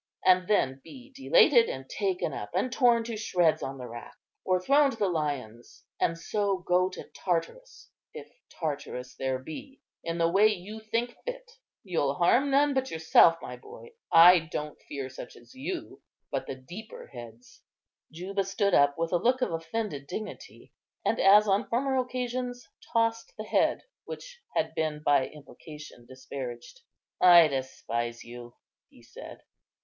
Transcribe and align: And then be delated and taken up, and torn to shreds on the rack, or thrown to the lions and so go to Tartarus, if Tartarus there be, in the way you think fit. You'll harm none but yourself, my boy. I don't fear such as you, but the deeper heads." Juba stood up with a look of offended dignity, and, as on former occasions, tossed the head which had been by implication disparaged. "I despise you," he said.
And 0.25 0.47
then 0.47 0.81
be 0.83 1.13
delated 1.15 1.69
and 1.69 1.87
taken 1.87 2.33
up, 2.33 2.49
and 2.55 2.71
torn 2.73 3.03
to 3.03 3.15
shreds 3.15 3.61
on 3.61 3.77
the 3.77 3.85
rack, 3.87 4.15
or 4.43 4.59
thrown 4.59 4.89
to 4.89 4.97
the 4.97 5.07
lions 5.07 5.83
and 5.99 6.17
so 6.17 6.57
go 6.57 6.89
to 6.89 7.07
Tartarus, 7.13 7.91
if 8.11 8.27
Tartarus 8.49 9.13
there 9.15 9.37
be, 9.37 9.79
in 10.03 10.17
the 10.17 10.27
way 10.27 10.47
you 10.47 10.79
think 10.79 11.15
fit. 11.23 11.51
You'll 11.83 12.15
harm 12.15 12.49
none 12.49 12.73
but 12.73 12.89
yourself, 12.89 13.37
my 13.43 13.57
boy. 13.57 13.91
I 14.11 14.39
don't 14.39 14.81
fear 14.89 15.07
such 15.07 15.35
as 15.35 15.53
you, 15.53 16.01
but 16.31 16.47
the 16.47 16.55
deeper 16.55 17.05
heads." 17.05 17.61
Juba 18.11 18.43
stood 18.45 18.73
up 18.73 18.97
with 18.97 19.11
a 19.11 19.17
look 19.17 19.43
of 19.43 19.51
offended 19.51 20.07
dignity, 20.07 20.73
and, 21.05 21.19
as 21.19 21.47
on 21.47 21.67
former 21.69 21.95
occasions, 21.99 22.67
tossed 22.91 23.33
the 23.37 23.43
head 23.43 23.83
which 24.05 24.39
had 24.55 24.73
been 24.73 25.03
by 25.03 25.27
implication 25.27 26.07
disparaged. 26.07 26.81
"I 27.21 27.47
despise 27.49 28.23
you," 28.23 28.55
he 28.89 29.03
said. 29.03 29.43